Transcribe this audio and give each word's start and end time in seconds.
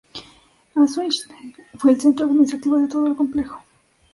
Auschwitz 0.73 1.27
I 1.73 1.77
fue 1.77 1.91
el 1.91 2.01
centro 2.01 2.25
administrativo 2.25 2.79
de 2.79 2.87
todo 2.87 3.05
el 3.05 3.15
complejo. 3.15 3.63